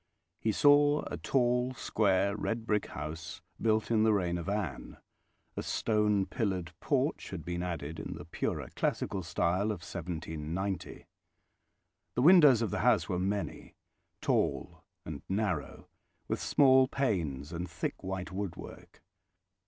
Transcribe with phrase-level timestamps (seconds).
[0.39, 4.97] He saw a tall, square, red brick house, built in the reign of Anne;
[5.55, 11.05] a stone pillared porch had been added in the purer classical style of 1790;
[12.15, 13.75] the windows of the house were many,
[14.21, 15.87] tall and narrow,
[16.27, 19.03] with small panes and thick white woodwork.